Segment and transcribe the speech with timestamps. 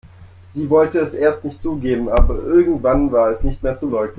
[0.49, 4.09] Sie wollte es erst nicht zugeben, aber irgendwann war es nicht mehr zu leugnen.